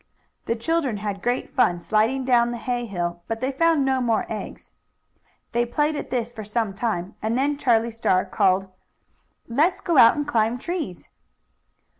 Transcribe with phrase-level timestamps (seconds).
[0.47, 4.25] The children had great fun sliding down the hay hill, but they found no more
[4.29, 4.71] eggs.
[5.51, 8.67] They played at this for some time, and then Charlie Star called:
[9.47, 11.07] "Let's go out and climb trees!"